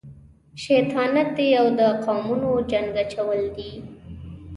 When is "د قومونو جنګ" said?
1.79-2.89